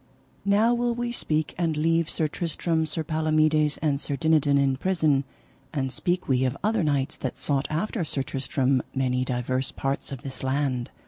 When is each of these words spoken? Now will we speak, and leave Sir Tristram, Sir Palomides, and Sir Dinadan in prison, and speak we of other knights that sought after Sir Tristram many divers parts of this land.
Now 0.45 0.73
will 0.73 0.95
we 0.95 1.11
speak, 1.11 1.53
and 1.59 1.77
leave 1.77 2.09
Sir 2.09 2.27
Tristram, 2.27 2.87
Sir 2.87 3.03
Palomides, 3.03 3.77
and 3.83 4.01
Sir 4.01 4.15
Dinadan 4.15 4.57
in 4.57 4.77
prison, 4.77 5.25
and 5.71 5.91
speak 5.91 6.27
we 6.27 6.43
of 6.43 6.57
other 6.63 6.83
knights 6.83 7.15
that 7.17 7.37
sought 7.37 7.67
after 7.69 8.03
Sir 8.03 8.23
Tristram 8.23 8.81
many 8.95 9.23
divers 9.23 9.71
parts 9.71 10.11
of 10.11 10.23
this 10.23 10.41
land. 10.41 10.89